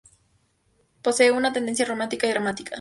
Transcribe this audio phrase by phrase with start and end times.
[1.03, 2.69] Posee una tendencia romántica y dramática.